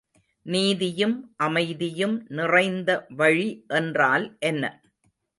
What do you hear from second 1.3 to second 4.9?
அமைதியும் நிறைந்த வழி என்றால் என்ன?